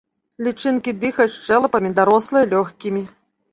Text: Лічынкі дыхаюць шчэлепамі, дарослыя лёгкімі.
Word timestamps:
Лічынкі 0.45 0.93
дыхаюць 1.03 1.35
шчэлепамі, 1.37 1.93
дарослыя 2.01 2.51
лёгкімі. 2.57 3.07